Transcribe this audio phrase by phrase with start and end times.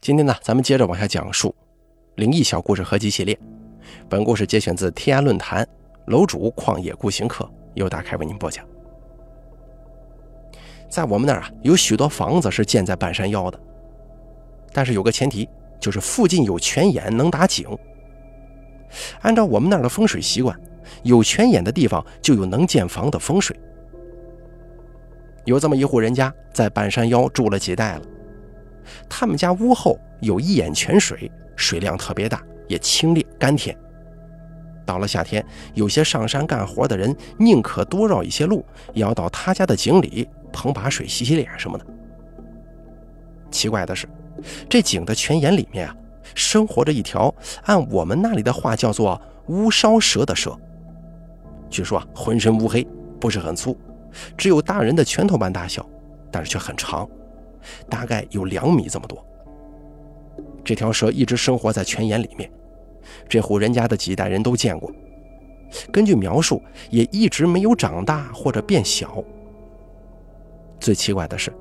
[0.00, 1.54] 今天呢，咱们接着往下讲述
[2.14, 3.38] 灵异小故事合集系列。
[4.08, 5.66] 本故事节选自天涯论坛
[6.06, 8.64] 楼主旷野孤行客，由打开为您播讲。
[10.88, 13.60] 在我们那儿啊，有许多房子是建在半山腰的，
[14.72, 15.46] 但是有个前提，
[15.78, 17.68] 就是附近有泉眼能打井。
[19.20, 20.58] 按照我们那儿的风水习惯，
[21.02, 23.54] 有泉眼的地方就有能建房的风水。
[25.44, 28.02] 有这么一户人家，在半山腰住了几代了。
[29.08, 33.76] 他们家屋后有一眼泉水，水量特别大，也清冽甘甜。
[34.86, 41.86] 到了夏天，有些上山干活的人宁可多绕一些路，也要到他家的井里捧把水洗洗脸什么的。
[43.50, 44.08] 奇怪的是，
[44.68, 45.94] 这井的泉眼里面啊，
[46.34, 47.32] 生活着一条
[47.64, 50.58] 按我们那里的话叫做乌梢蛇的蛇。
[51.68, 52.84] 据说啊，浑身乌黑，
[53.20, 53.78] 不是很粗，
[54.36, 55.88] 只有大人的拳头般大小，
[56.32, 57.08] 但是却很长。
[57.88, 59.24] 大概有两米这么多。
[60.64, 62.50] 这条蛇一直生活在泉眼里面，
[63.28, 64.90] 这户人家的几代人都见过。
[65.92, 69.22] 根据描述，也一直没有长大或者变小。
[70.78, 71.52] 最奇怪的是，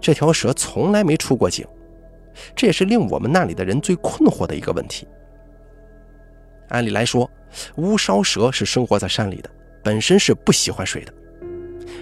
[0.00, 1.66] 这条蛇从来没出过井，
[2.54, 5.06] 这也是令我们那里的人最困惑的一个问题。
[6.68, 7.30] 按理来说，
[7.76, 9.50] 乌梢蛇是生活在山里的，
[9.82, 11.12] 本身是不喜欢水的，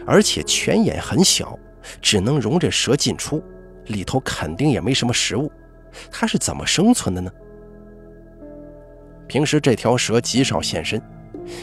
[0.07, 1.59] 而且泉眼很小。
[2.03, 3.41] 只能容这蛇进出，
[3.87, 5.51] 里头肯定也没什么食物，
[6.11, 7.31] 它是怎么生存的呢？
[9.27, 11.01] 平时这条蛇极少现身，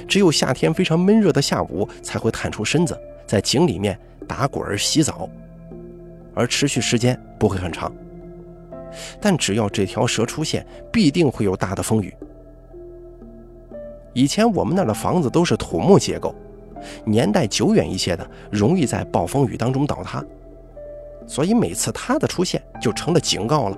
[0.07, 5.29] 只有夏天非常闷热的下午才会探出身子，在井里面打滚洗澡，
[6.33, 7.91] 而持续时间不会很长。
[9.19, 12.13] 但只要这条蛇出现，必定会有大的风雨。
[14.13, 16.35] 以前我们那儿的房子都是土木结构。
[17.05, 20.23] 年代久远一些的，容易在暴风雨当中倒塌，
[21.27, 23.77] 所以每次它的出现就成了警告了，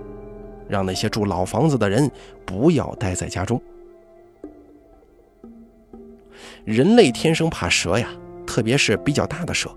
[0.67, 2.09] 让那些住老房子的人
[2.45, 3.61] 不要待在家中。
[6.63, 8.09] 人类天生怕蛇呀，
[8.45, 9.69] 特别是比较大的蛇，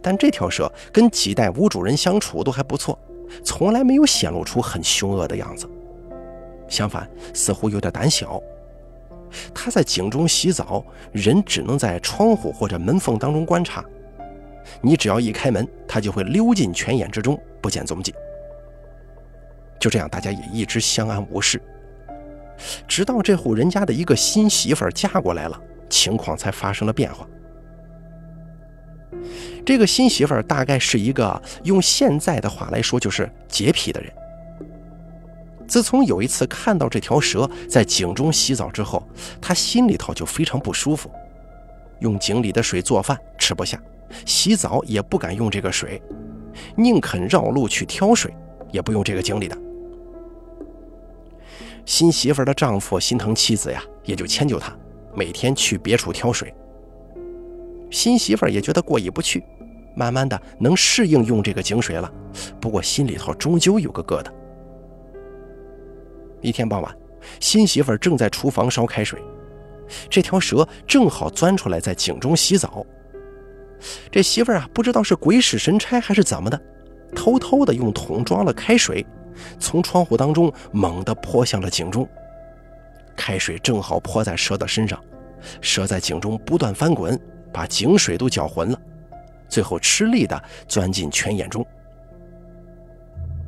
[0.00, 2.98] 但这条蛇跟几代屋主人相处都还不错，
[3.44, 5.68] 从来没有显露出很凶恶的样子，
[6.68, 8.40] 相反，似乎有点胆小。
[9.52, 13.84] 他在井中洗澡，人只能在窗户或者门缝当中观察。
[14.80, 18.14] 你只要一开门，他就会溜进泉眼之中，不见踪迹。
[19.80, 21.60] 就这样，大家也一直相安无事。
[22.86, 27.26] 直到这户人家的一个新媳妇儿嫁过来了，情况才发生了变化。
[29.64, 34.12] 这个新媳妇儿大概是一个用现在的话来说就是洁癖的人。
[35.68, 39.02] 自从有一次看到这条蛇在井中洗澡之后，
[39.40, 41.10] 他心里头就非常不舒服。
[42.00, 43.80] 用井里的水做饭吃不下，
[44.26, 46.00] 洗澡也不敢用这个水，
[46.76, 48.34] 宁肯绕路去挑水，
[48.70, 49.56] 也不用这个井里的。
[51.84, 54.72] 新媳妇的丈夫心疼妻子呀，也就迁就她，
[55.14, 56.54] 每天去别处挑水。
[57.90, 59.44] 新媳妇也觉得过意不去，
[59.94, 62.10] 慢慢的能适应用这个井水了，
[62.60, 64.30] 不过心里头终究有个疙瘩。
[66.40, 66.96] 一天傍晚，
[67.40, 69.20] 新媳妇正在厨房烧开水，
[70.08, 72.86] 这条蛇正好钻出来在井中洗澡。
[74.10, 76.60] 这媳妇儿啊，不知道是鬼使神差还是怎么的，
[77.14, 79.04] 偷偷的用桶装了开水，
[79.58, 82.08] 从窗户当中猛地泼向了井中。
[83.16, 84.98] 开水正好泼在蛇的身上，
[85.60, 87.18] 蛇在井中不断翻滚，
[87.52, 88.80] 把井水都搅浑了，
[89.48, 91.64] 最后吃力的钻进泉眼中。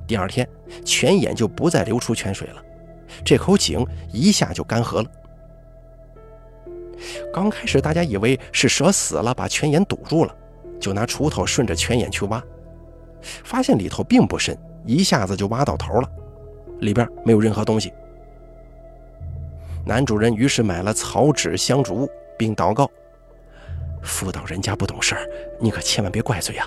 [0.07, 0.47] 第二天，
[0.85, 2.63] 泉眼就不再流出泉水了。
[3.25, 5.11] 这口井一下就干涸了。
[7.33, 10.35] 刚开始大家以为是蛇死了，把泉眼堵住了，
[10.81, 12.43] 就拿锄头顺着泉眼去挖，
[13.45, 16.09] 发现里头并不深，一下子就挖到头了，
[16.81, 17.93] 里边没有任何东西。
[19.87, 22.91] 男主人于是买了草纸、香烛，并祷告
[24.03, 25.29] ：“妇道人家不懂事儿，
[25.61, 26.67] 你可千万别怪罪呀！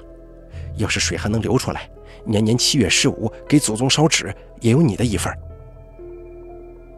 [0.76, 1.90] 要是水还能流出来，
[2.24, 5.34] 年年七月十五给祖宗烧纸，也有你的一份。”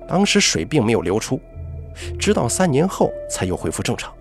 [0.09, 1.39] 当时水并没有流出，
[2.18, 4.13] 直到三年后才又恢复正常。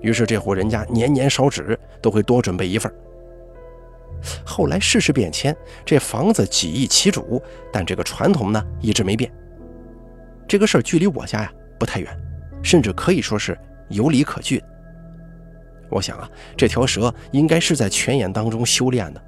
[0.00, 2.92] 于是这户人家年年烧纸都会多准备一份。
[4.44, 5.54] 后来世事变迁，
[5.84, 7.42] 这房子几易其主，
[7.72, 9.30] 但这个传统呢一直没变。
[10.46, 12.16] 这个事儿距离我家呀不太远，
[12.62, 13.58] 甚至可以说是
[13.88, 14.62] 有理可据。
[15.90, 19.22] 我想啊，这条蛇应该是在泉眼当中修炼的，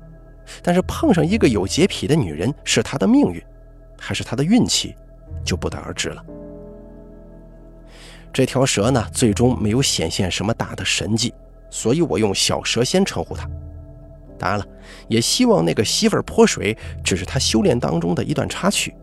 [0.62, 3.43] 但是碰上一个有洁癖的女人，是她的命运，
[3.99, 4.95] 还是她的运气？
[5.45, 6.25] 就不得而知了。
[8.37, 11.33] 这条蛇呢，最终没有显现什么大的神迹，
[11.71, 13.49] 所以我用小蛇仙称呼它。
[14.38, 14.67] 当然了，
[15.09, 18.94] 也希望那个媳妇儿泼水只是他修炼当中的一段插曲。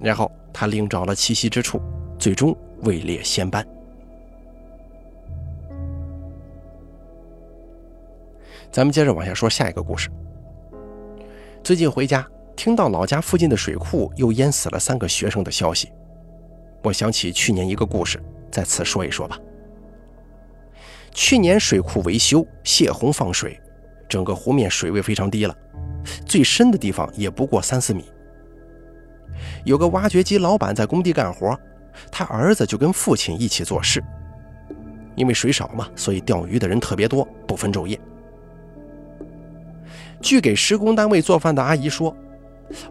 [0.00, 1.80] 然后他另找了栖息之处，
[2.18, 3.64] 最终位列仙班。
[8.72, 10.10] 咱们接着往下说下一个故事。
[11.62, 15.92] 最近回家，听到老家附近的水库又淹死了三个学生的消息，
[16.82, 18.20] 我想起去年一个故事，
[18.52, 19.36] 在此说一说吧。
[21.10, 23.60] 去年水库维修泄洪放水，
[24.08, 25.56] 整个湖面水位非常低了，
[26.26, 28.04] 最深的地方也不过三四米。
[29.64, 31.58] 有个挖掘机老板在工地干活，
[32.10, 34.02] 他儿子就跟父亲一起做事，
[35.14, 37.98] 因为水少嘛，所以钓鱼的人特别多，不分昼夜。
[40.20, 42.16] 据给施工单位做饭的阿姨说，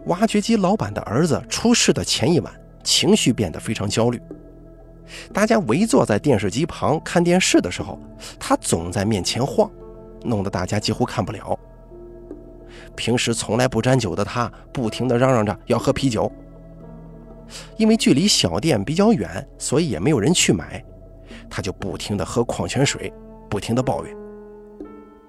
[0.06, 2.52] 挖掘机老板的儿子出事的前一晚，
[2.84, 4.20] 情绪变得非常焦虑。
[5.32, 7.98] 大家围坐在电视机旁看电视的时候，
[8.38, 9.70] 他总在面前晃，
[10.22, 11.58] 弄得大家几乎看不了。
[12.96, 16.30] 平时从来不沾酒的他，不停地嚷嚷着要喝啤酒。
[17.76, 20.82] 因为距离小店比较远，所以也没有人去买，
[21.50, 23.12] 他就不停地喝矿泉水，
[23.50, 24.16] 不停地抱怨。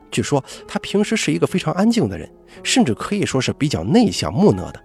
[0.10, 2.31] 据说他平时是一个非常安静的人，
[2.64, 4.80] 甚至可以说是比较内向木讷的。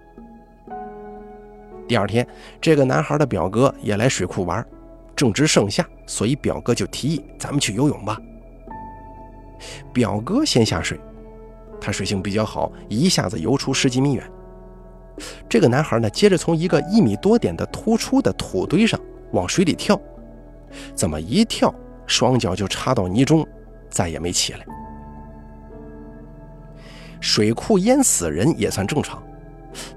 [1.87, 2.27] 第二天，
[2.59, 4.65] 这个男孩的表哥也来水库玩，
[5.19, 8.17] 正值盛夏，所以表哥就提议咱们去游泳吧。
[9.91, 10.97] 表哥先下水，
[11.81, 14.31] 他水性比较好，一下子游出十几米远。
[15.49, 18.97] 这个男孩呢，接着从一个一米多点的突出的土堆上
[19.33, 19.99] 往水里跳，
[20.95, 21.75] 怎么一跳，
[22.07, 23.45] 双脚就插到泥中，
[23.89, 24.65] 再也没起来。
[27.19, 29.21] 水库淹死人也算正常，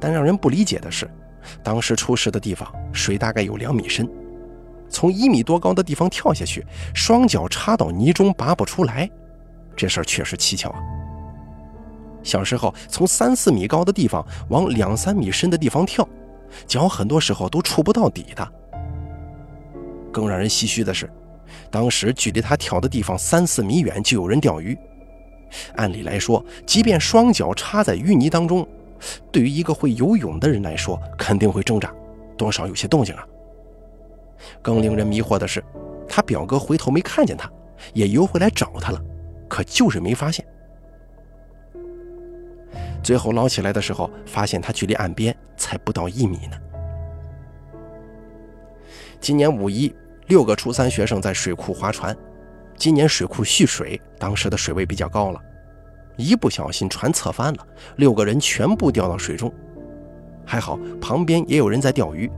[0.00, 1.08] 但让人不理解的是，
[1.62, 4.10] 当时出事的地方水大概有两米深，
[4.92, 9.10] 从一米多高的地方跳下去，双脚插到泥中拔不出来，
[9.74, 10.78] 这事儿确实蹊跷啊。
[12.22, 16.08] 小时候从三四米高的地方往两三米深的地方跳，
[16.66, 18.52] 脚很多时候都触不到底的。
[20.12, 21.10] 更让人唏嘘的是，
[21.70, 24.78] 当时距离他跳的地方三四米远就有人钓鱼。
[25.76, 28.66] 按理来说，即便双脚插在淤泥当中，
[29.32, 31.92] 对于一个会游泳的人来说，肯定会挣扎，
[32.36, 33.26] 多少有些动静啊。
[34.60, 35.62] 更令人迷惑的是，
[36.08, 37.50] 他表哥回头没看见他，
[37.94, 39.00] 也游回来找他了，
[39.48, 40.44] 可就是没发现。
[43.02, 46.56] 最后捞起来的时候，发现他距离岸边才不到一米呢。
[49.20, 49.94] 今年五一，
[50.26, 52.16] 六个初三学生在水库划船。
[52.76, 55.40] 今年水库蓄水，当时的水位比较高了，
[56.16, 57.66] 一不小心船侧翻了，
[57.96, 59.52] 六个人全部掉到水中。
[60.44, 62.30] 还好旁边也有人在钓鱼，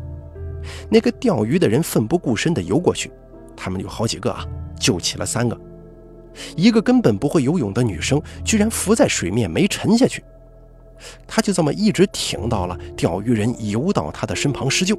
[0.90, 3.10] 那个钓鱼的人奋不顾身地游过去，
[3.56, 4.44] 他们有好几个啊，
[4.78, 5.58] 救起了三个。
[6.56, 10.24] 一个根本不会游泳的女生居然浮在水面没沉下去，
[11.26, 14.98] 她就这么一直挺到了钓鱼人游到她的身旁施救，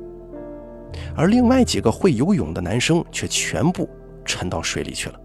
[1.15, 3.89] 而另外几个会游泳的男生却全部
[4.23, 5.19] 沉到水里去了。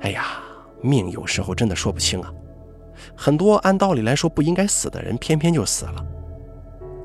[0.00, 0.42] 哎呀，
[0.80, 2.32] 命有时候真的说不清啊！
[3.14, 6.04] 很多按道理来说不应该死的人，偏偏就死了。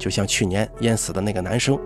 [0.04, 1.80] 就像去年淹死的那个男生，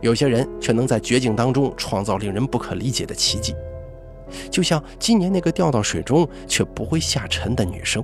[0.00, 3.54] 有些人却能在绝境当中创造令人不可理解的奇迹。
[4.50, 8.02] 就像今年那个掉到水中却不会下沉的女生。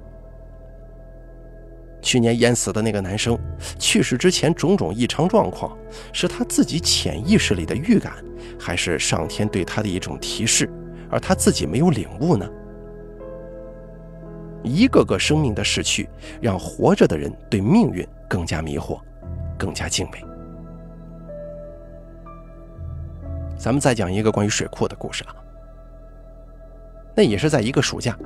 [2.02, 3.38] 去年淹死的那个男生
[3.78, 5.74] 去世之前种种异常状况，
[6.12, 8.12] 是他自己潜意识里的预感，
[8.60, 10.68] 还是上天对他的一种提示？
[11.10, 12.46] 而他自己没有领悟呢？
[14.62, 16.08] 一个个生命的逝去，
[16.40, 18.98] 让活着的人对命运更加迷惑，
[19.58, 20.24] 更加敬畏。
[23.58, 25.36] 咱们再讲一个关于水库的故事啊。
[27.14, 28.18] 那也是在一个暑假，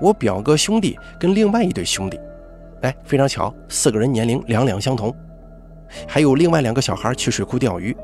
[0.00, 2.18] 我表哥兄弟跟另外一对兄弟，
[2.80, 5.14] 哎，非常巧，四个人年龄两两相同，
[6.08, 7.94] 还有另外两个小孩去水库钓鱼。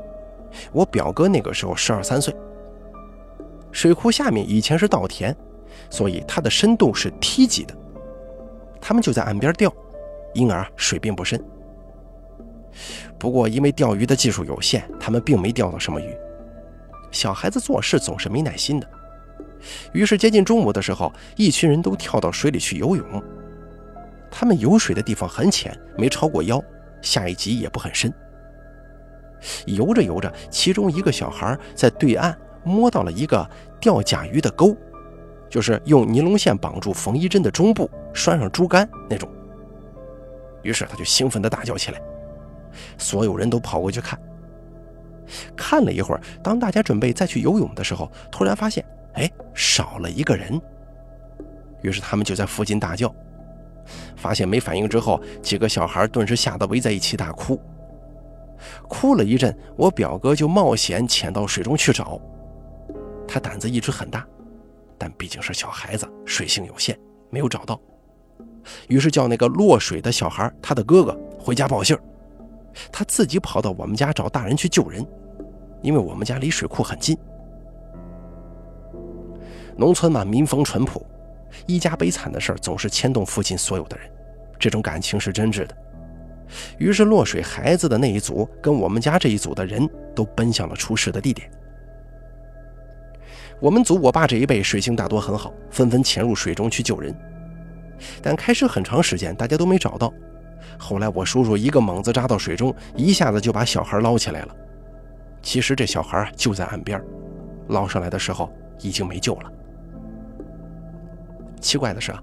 [0.71, 2.31] 我表哥那个时候十二三岁。
[3.71, 5.35] 水库下面以前是稻田，
[5.89, 7.75] 所以它的深度是梯级的。
[8.79, 9.73] 他们就在岸边钓，
[10.33, 11.41] 因而水并不深。
[13.17, 16.15] 不过因为钓鱼的技术有限，他们并没钓到什么鱼。
[17.11, 18.89] 小孩子做事总是没耐心的，
[19.93, 23.05] 于是接近中午的时候，一群人都跳到水里去游泳。
[24.31, 26.63] 他们游水的地方很浅，没超过腰，
[27.01, 28.13] 下一级也不很深。
[29.65, 32.37] 游着游着，其中一个小孩在对岸。
[32.63, 34.77] 摸到了一个钓甲鱼的钩，
[35.49, 39.27] 就是用尼龙线绑住缝衣针的中部，拴上竹竿那种。
[40.63, 42.01] 于是他就兴奋地大叫起来，
[42.97, 44.19] 所有人都跑过去看。
[45.55, 50.59] 看了一会儿，当大家准备再去游泳的时候，突然发现，哎，少了一个人，
[51.81, 53.13] 于是他们就在附近大叫。
[54.15, 57.59] 发现没反应之后，几个小孩顿时吓得围在一起大哭。
[58.87, 62.21] 哭了一阵，我表哥就冒险潜到水中去找。
[63.27, 64.25] 他胆子一直很大，
[64.97, 66.97] 但毕竟是小孩子，水性有限，
[67.29, 67.79] 没有找到。
[68.87, 71.97] 于是叫那个落水的小孩，他的哥哥回家报信。
[72.91, 75.05] 他自己跑到我们家找大人去救人，
[75.81, 77.17] 因为我们家离水库很近。
[79.75, 81.05] 农村嘛，民风淳朴。
[81.65, 84.09] 一家悲惨的事总是牵动附近所有的人，
[84.57, 85.75] 这种感情是真挚的。
[86.77, 91.51] 于是落水孩子的那一组跟我们家这一组的人都奔向了出事的地点。
[93.59, 97.13] 我们组我爸这一辈水性大多很好，纷纷潜入水中去救人。
[98.21, 100.13] 但开始很长时间大家都没找到。
[100.77, 104.55] 后来我叔叔一个猛子扎到水中，一下子就把小孩捞起来了。
[105.41, 107.01] 其实这小孩就在岸边，
[107.69, 109.51] 捞上来的时候已经没救了。
[111.59, 112.21] 奇怪的是啊，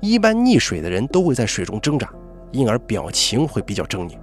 [0.00, 2.08] 一般溺水的人都会在水中挣扎，
[2.50, 4.16] 因而表情会比较狰狞，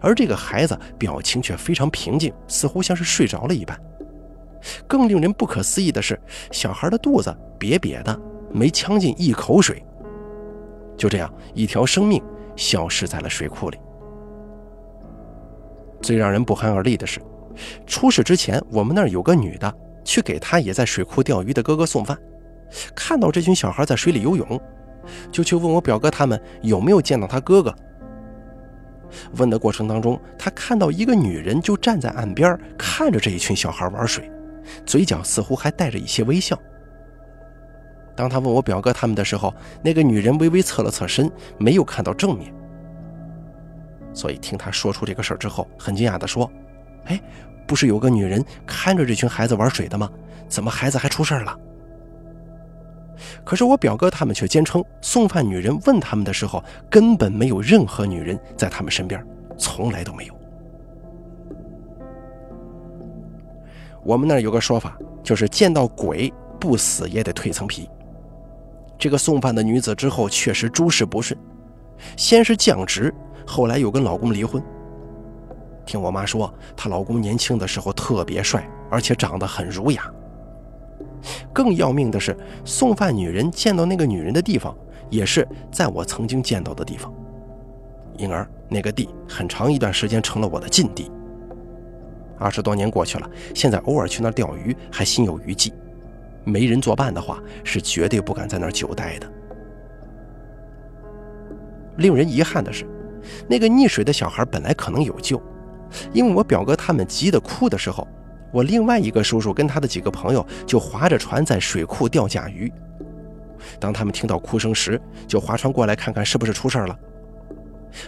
[0.00, 3.78] 而这个孩子表情却非常平静，似乎像是睡着了一般。
[4.86, 8.18] 更令人不可思议的是，小孩的肚子瘪瘪的，
[8.52, 9.84] 没呛进一口水。
[11.02, 12.22] 就这样，一条生命
[12.54, 13.78] 消失在了水库里。
[16.00, 17.20] 最让人不寒而栗的是，
[17.88, 22.16] 出事之前，我们那儿有个女的去给他也在水库钓鱼的哥哥送饭。
[22.94, 24.60] 看到这群小孩在水里游泳，
[25.32, 27.74] 就去问我表哥他们有没有见到他哥哥。
[29.38, 34.30] 问的过程当中，他看到一个女人就站在岸边看着这一群小孩玩水，
[34.86, 36.56] 嘴角似乎还带着一些微笑。
[38.14, 39.52] 当他问我表哥他们的时候，
[39.82, 42.52] 那个女人微微侧了侧身，没有看到正面。
[44.12, 46.50] 所以听他说出这个事儿之后，很惊讶地说
[47.06, 47.20] ：“哎，
[47.66, 50.10] 不是有个女人看着这群孩子玩水的吗？
[50.48, 51.58] 怎么孩子还出事了？”
[53.44, 59.24] 可是我表哥他们却坚称，送饭女人问他们的时候，根本没有任何女人在他们身边，
[59.56, 60.34] 从来都没有。
[64.04, 67.88] 我们那儿有个说法，就是见到鬼不死也得蜕层皮。
[69.02, 71.36] 这个送饭的女子之后确实诸事不顺，
[72.16, 73.12] 先是降职，
[73.44, 74.62] 后来又跟老公离婚。
[75.84, 80.08] 听我妈说，她老公年轻的时候特别帅，而且长得很儒雅。
[81.52, 84.72] 更要命的是，送饭女人见到那个女人的地方，
[85.10, 87.12] 也是在我曾经见到的地方，
[88.18, 91.10] 因而那个地很长一段时间成了我的禁地。
[92.38, 95.72] 二十多年过去了，现在偶尔去那儿钓鱼还心有余悸，
[96.44, 99.30] 没人作伴的话，是绝对不敢在那儿久待的。
[101.96, 102.86] 令人遗憾的是，
[103.48, 105.40] 那个溺水的小孩本来可能有救，
[106.12, 108.06] 因为我表哥他们急得哭的时候。
[108.52, 112.70] 我另外一个叔叔跟他的几个朋友就划着船在水库钓甲鱼。
[113.80, 116.98] 当他们听到哭声时，就划船过来看看是不是出事了。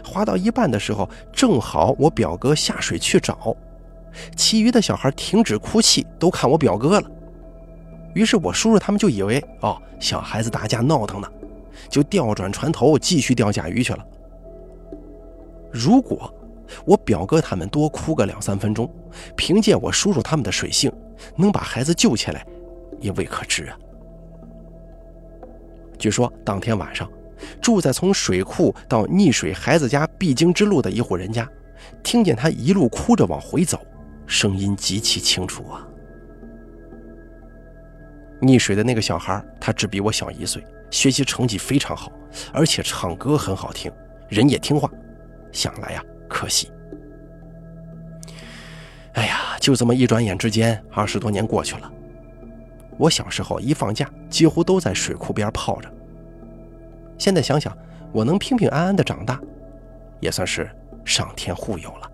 [0.04, 3.56] 划到一半的时候，正好我表哥下水去找，
[4.36, 7.10] 其余的小孩停止哭泣，都看我表哥了。
[8.14, 11.28] 于是我叔叔他们就以为哦，小孩子打架闹腾呢，
[11.88, 14.06] 就调转船头继续钓甲鱼去了。
[15.70, 16.32] 如果。
[16.86, 18.90] 我表哥他们多哭个两三分钟，
[19.36, 20.90] 凭借我叔叔他们的水性，
[21.36, 22.44] 能把孩子救起来，
[22.98, 23.76] 也未可知啊。
[25.98, 27.08] 据说当天晚上，
[27.60, 31.48] 住在从水库到溺水孩子家必经之路的一户人家，
[32.02, 33.78] 听见他一路哭着往回走，
[34.26, 35.86] 声音极其清楚啊。
[38.44, 42.12] 溺水的那个小孩，他只比我小一岁，学习成绩非常好，
[42.52, 43.90] 而且唱歌很好听，
[44.28, 44.90] 人也听话。
[45.52, 46.04] 想来呀。
[46.26, 46.72] 可惜，
[49.12, 51.92] 哎呀，就这么一转眼之间，二十多年过去了。
[52.98, 55.88] 我小时候一放假，几乎都在水库边泡着。
[57.18, 57.76] 现在想想，
[58.10, 59.40] 我能平平安安的长大，
[60.18, 60.68] 也算是
[61.04, 62.10] 上天护佑了。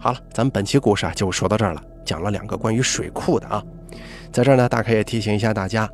[0.00, 3.62] 好了，咱们本期故事啊就说到这儿了，讲了两个关于水库的啊。
[4.36, 5.90] 在这儿呢，大凯也提醒一下大家。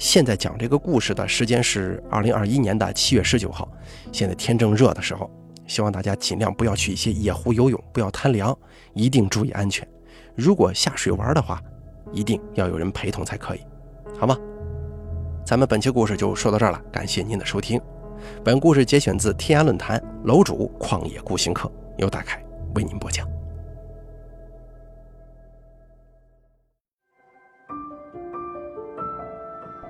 [0.00, 3.68] 现在讲这个故事的时间是二零二一年的七月十九号，
[4.10, 5.30] 现在天正热的时候，
[5.68, 8.52] 希望大家尽量不要去一些野湖游泳，不要贪凉，
[8.94, 9.86] 一定注意安全。
[10.34, 11.62] 如果下水玩的话，
[12.10, 13.60] 一定要有人陪同才可以，
[14.18, 14.36] 好吗？
[15.46, 17.80] 咱们本期故事就说到这儿了，感谢您的收听。
[18.42, 23.33] 本故事节选自天涯论坛楼主旷野孤行客，由大凯为您播讲。